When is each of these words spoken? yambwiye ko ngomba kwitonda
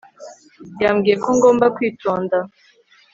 yambwiye 0.83 1.15
ko 1.23 1.29
ngomba 1.37 1.65
kwitonda 1.75 2.37